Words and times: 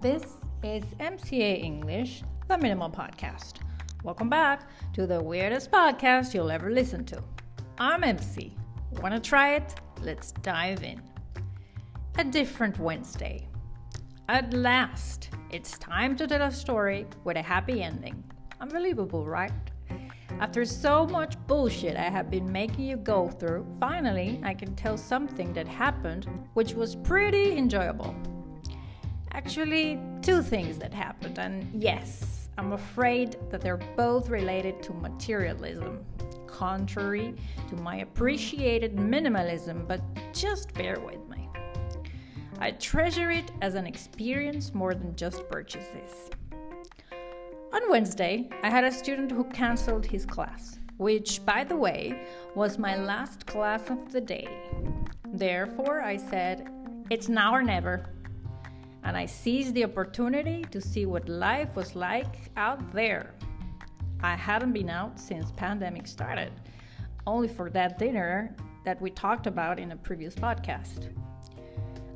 This 0.00 0.22
is 0.62 0.84
MCA 1.00 1.60
English, 1.60 2.22
the 2.46 2.56
Minimal 2.56 2.88
Podcast. 2.88 3.54
Welcome 4.04 4.28
back 4.28 4.70
to 4.92 5.08
the 5.08 5.20
weirdest 5.20 5.72
podcast 5.72 6.32
you'll 6.34 6.52
ever 6.52 6.70
listen 6.70 7.04
to. 7.06 7.20
I'm 7.78 8.04
MC. 8.04 8.54
Want 9.02 9.12
to 9.14 9.20
try 9.20 9.56
it? 9.56 9.74
Let's 10.00 10.30
dive 10.30 10.84
in. 10.84 11.02
A 12.16 12.22
different 12.22 12.78
Wednesday. 12.78 13.48
At 14.28 14.54
last, 14.54 15.30
it's 15.50 15.76
time 15.78 16.14
to 16.18 16.28
tell 16.28 16.42
a 16.42 16.52
story 16.52 17.04
with 17.24 17.36
a 17.36 17.42
happy 17.42 17.82
ending. 17.82 18.22
Unbelievable, 18.60 19.26
right? 19.26 19.50
After 20.38 20.64
so 20.64 21.08
much 21.08 21.34
bullshit 21.48 21.96
I 21.96 22.08
have 22.08 22.30
been 22.30 22.52
making 22.52 22.84
you 22.84 22.98
go 22.98 23.26
through, 23.26 23.66
finally 23.80 24.40
I 24.44 24.54
can 24.54 24.76
tell 24.76 24.96
something 24.96 25.52
that 25.54 25.66
happened 25.66 26.28
which 26.54 26.74
was 26.74 26.94
pretty 26.94 27.58
enjoyable. 27.58 28.14
Actually, 29.38 30.00
two 30.20 30.42
things 30.42 30.78
that 30.78 30.92
happened, 30.92 31.38
and 31.38 31.70
yes, 31.80 32.48
I'm 32.58 32.72
afraid 32.72 33.36
that 33.50 33.60
they're 33.60 33.84
both 33.96 34.30
related 34.30 34.82
to 34.82 34.92
materialism, 34.92 36.04
contrary 36.48 37.36
to 37.68 37.76
my 37.76 37.98
appreciated 37.98 38.96
minimalism, 38.96 39.86
but 39.86 40.00
just 40.34 40.74
bear 40.74 40.98
with 40.98 41.24
me. 41.28 41.48
I 42.58 42.72
treasure 42.72 43.30
it 43.30 43.52
as 43.62 43.76
an 43.76 43.86
experience 43.86 44.74
more 44.74 44.92
than 44.92 45.14
just 45.14 45.48
purchases. 45.48 46.30
On 47.72 47.88
Wednesday, 47.88 48.50
I 48.64 48.70
had 48.70 48.82
a 48.82 48.90
student 48.90 49.30
who 49.30 49.44
cancelled 49.44 50.04
his 50.04 50.26
class, 50.26 50.80
which, 50.96 51.46
by 51.46 51.62
the 51.62 51.76
way, 51.76 52.26
was 52.56 52.76
my 52.76 52.96
last 52.96 53.46
class 53.46 53.88
of 53.88 54.10
the 54.10 54.20
day. 54.20 54.48
Therefore, 55.28 56.00
I 56.00 56.16
said, 56.16 56.68
It's 57.08 57.28
now 57.28 57.54
or 57.54 57.62
never. 57.62 58.04
And 59.08 59.16
I 59.16 59.24
seized 59.24 59.72
the 59.72 59.84
opportunity 59.84 60.66
to 60.70 60.82
see 60.82 61.06
what 61.06 61.30
life 61.30 61.74
was 61.74 61.96
like 61.96 62.50
out 62.58 62.92
there. 62.92 63.32
I 64.22 64.36
hadn't 64.36 64.74
been 64.74 64.90
out 64.90 65.18
since 65.18 65.50
pandemic 65.52 66.06
started, 66.06 66.52
only 67.26 67.48
for 67.48 67.70
that 67.70 67.98
dinner 67.98 68.54
that 68.84 69.00
we 69.00 69.08
talked 69.08 69.46
about 69.46 69.78
in 69.78 69.92
a 69.92 69.96
previous 69.96 70.34
podcast. 70.34 71.08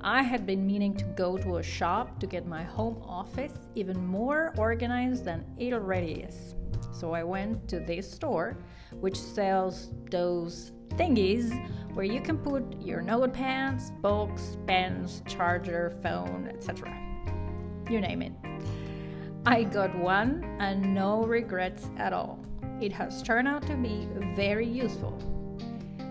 I 0.00 0.24
had 0.24 0.44
been 0.44 0.66
meaning 0.66 0.94
to 0.96 1.04
go 1.04 1.38
to 1.38 1.58
a 1.58 1.62
shop 1.62 2.18
to 2.18 2.26
get 2.26 2.48
my 2.48 2.64
home 2.64 3.00
office 3.06 3.52
even 3.76 4.04
more 4.04 4.52
organized 4.58 5.24
than 5.24 5.44
it 5.58 5.72
already 5.72 6.24
is. 6.28 6.56
So 6.90 7.12
I 7.12 7.22
went 7.22 7.68
to 7.68 7.78
this 7.78 8.10
store, 8.10 8.56
which 8.98 9.16
sells 9.16 9.90
those 10.10 10.72
thingies 11.00 11.50
where 11.94 12.04
you 12.04 12.20
can 12.20 12.36
put 12.36 12.62
your 12.78 13.00
notepads, 13.00 13.90
books, 14.02 14.58
pens, 14.66 15.22
charger, 15.26 15.96
phone, 16.02 16.46
etc. 16.52 16.94
You 17.88 18.00
name 18.02 18.20
it. 18.20 18.32
I 19.46 19.64
got 19.64 19.96
one 19.96 20.44
and 20.60 20.94
no 20.94 21.22
regrets 21.22 21.88
at 21.96 22.12
all. 22.12 22.38
It 22.82 22.92
has 22.92 23.22
turned 23.22 23.48
out 23.48 23.66
to 23.66 23.76
be 23.76 24.06
very 24.36 24.68
useful. 24.68 25.16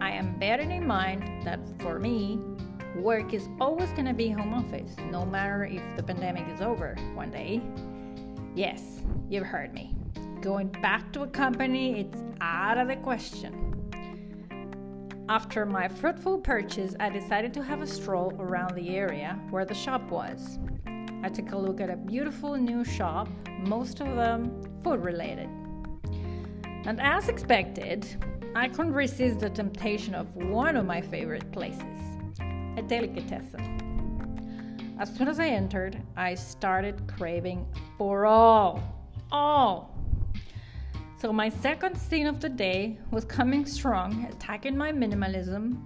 I 0.00 0.10
am 0.10 0.36
bearing 0.40 0.72
in 0.72 0.84
mind 0.84 1.46
that 1.46 1.60
for 1.78 2.00
me, 2.00 2.40
work 2.96 3.32
is 3.32 3.48
always 3.60 3.90
going 3.90 4.06
to 4.06 4.14
be 4.14 4.30
home 4.30 4.52
office, 4.52 4.96
no 5.12 5.24
matter 5.24 5.64
if 5.64 5.82
the 5.96 6.02
pandemic 6.02 6.48
is 6.52 6.60
over 6.60 6.96
one 7.14 7.30
day. 7.30 7.62
Yes, 8.56 9.02
you've 9.30 9.46
heard 9.46 9.72
me. 9.72 9.94
Going 10.40 10.68
back 10.82 11.12
to 11.12 11.22
a 11.22 11.28
company, 11.28 12.00
it's 12.00 12.18
out 12.40 12.78
of 12.78 12.88
the 12.88 12.96
question. 12.96 13.71
After 15.32 15.64
my 15.64 15.88
fruitful 15.88 16.40
purchase, 16.40 16.94
I 17.00 17.08
decided 17.08 17.54
to 17.54 17.62
have 17.62 17.80
a 17.80 17.86
stroll 17.86 18.34
around 18.38 18.74
the 18.74 18.94
area 18.94 19.40
where 19.48 19.64
the 19.64 19.72
shop 19.72 20.10
was. 20.10 20.58
I 21.22 21.30
took 21.30 21.52
a 21.52 21.56
look 21.56 21.80
at 21.80 21.88
a 21.88 21.96
beautiful 21.96 22.54
new 22.54 22.84
shop, 22.84 23.28
most 23.60 24.02
of 24.02 24.14
them 24.14 24.62
food 24.84 25.02
related. 25.02 25.48
And 26.84 27.00
as 27.00 27.30
expected, 27.30 28.06
I 28.54 28.68
couldn't 28.68 28.92
resist 28.92 29.40
the 29.40 29.48
temptation 29.48 30.14
of 30.14 30.36
one 30.36 30.76
of 30.76 30.84
my 30.84 31.00
favorite 31.00 31.50
places 31.50 31.98
a 32.76 32.82
delicatessen. 32.82 34.98
As 35.00 35.16
soon 35.16 35.28
as 35.28 35.40
I 35.40 35.46
entered, 35.46 35.96
I 36.14 36.34
started 36.34 37.10
craving 37.16 37.66
for 37.96 38.26
all, 38.26 38.82
all. 39.30 39.96
So 41.22 41.32
my 41.32 41.50
second 41.50 41.96
scene 41.96 42.26
of 42.26 42.40
the 42.40 42.48
day 42.48 42.98
was 43.12 43.24
coming 43.24 43.64
strong, 43.64 44.26
attacking 44.28 44.76
my 44.76 44.90
minimalism. 44.90 45.76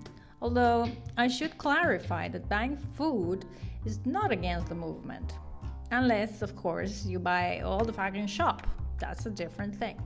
Although 0.41 0.89
I 1.19 1.29
should 1.29 1.59
clarify 1.59 2.27
that 2.31 2.49
buying 2.49 2.79
food 2.97 3.45
is 3.85 4.01
not 4.07 4.33
against 4.33 4.71
the 4.71 4.75
movement. 4.75 5.35
Unless, 5.91 6.41
of 6.41 6.57
course, 6.57 7.05
you 7.05 7.19
buy 7.19 7.61
all 7.61 7.85
the 7.85 7.93
fucking 7.93 8.29
shop. 8.29 8.67
That's 8.99 9.27
a 9.27 9.31
different 9.31 9.77
thing. 9.77 10.01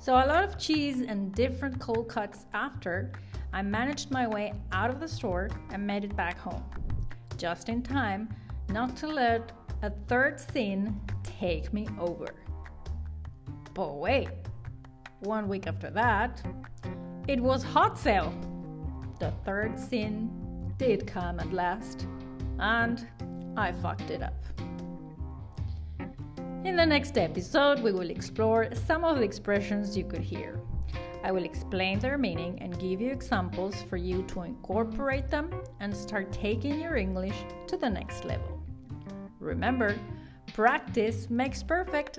So, 0.00 0.14
a 0.14 0.26
lot 0.26 0.42
of 0.42 0.58
cheese 0.58 1.02
and 1.02 1.32
different 1.32 1.78
cold 1.78 2.08
cuts 2.08 2.46
after, 2.54 3.12
I 3.52 3.62
managed 3.62 4.10
my 4.10 4.26
way 4.26 4.52
out 4.72 4.90
of 4.90 4.98
the 4.98 5.06
store 5.06 5.48
and 5.70 5.86
made 5.86 6.02
it 6.02 6.16
back 6.16 6.40
home. 6.40 6.64
Just 7.36 7.68
in 7.68 7.82
time 7.82 8.34
not 8.70 8.96
to 8.96 9.06
let 9.06 9.52
a 9.82 9.90
third 10.08 10.40
sin 10.40 11.00
take 11.22 11.72
me 11.72 11.86
over. 12.00 12.34
But 13.74 13.96
wait, 13.96 14.28
one 15.20 15.48
week 15.48 15.66
after 15.66 15.90
that, 15.90 16.40
it 17.26 17.40
was 17.40 17.64
hot 17.64 17.98
sale. 17.98 18.32
The 19.18 19.32
third 19.44 19.78
sin 19.78 20.72
did 20.78 21.06
come 21.06 21.40
at 21.40 21.52
last, 21.52 22.06
and 22.60 23.06
I 23.56 23.72
fucked 23.72 24.10
it 24.10 24.22
up. 24.22 24.34
In 26.64 26.76
the 26.76 26.86
next 26.86 27.18
episode, 27.18 27.80
we 27.80 27.92
will 27.92 28.10
explore 28.10 28.68
some 28.86 29.04
of 29.04 29.18
the 29.18 29.22
expressions 29.22 29.96
you 29.96 30.04
could 30.04 30.22
hear. 30.22 30.60
I 31.24 31.32
will 31.32 31.44
explain 31.44 31.98
their 31.98 32.16
meaning 32.16 32.58
and 32.60 32.78
give 32.78 33.00
you 33.00 33.10
examples 33.10 33.82
for 33.82 33.96
you 33.96 34.22
to 34.28 34.42
incorporate 34.42 35.28
them 35.28 35.50
and 35.80 35.94
start 35.94 36.32
taking 36.32 36.80
your 36.80 36.96
English 36.96 37.36
to 37.66 37.76
the 37.76 37.90
next 37.90 38.24
level. 38.24 38.62
Remember, 39.40 39.98
practice 40.52 41.28
makes 41.28 41.62
perfect. 41.62 42.18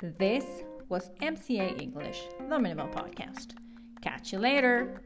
This 0.00 0.44
was 0.88 1.10
MCA 1.20 1.82
English, 1.82 2.22
the 2.48 2.56
Minimal 2.56 2.86
Podcast. 2.86 3.54
Catch 4.00 4.32
you 4.32 4.38
later. 4.38 5.02